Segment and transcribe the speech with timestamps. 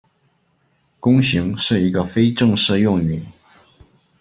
[0.99, 3.21] 弓形是一个非正式用语。